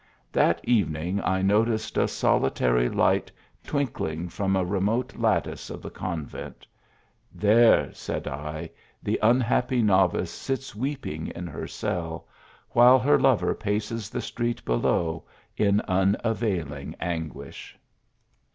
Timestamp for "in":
11.35-11.45, 15.55-15.81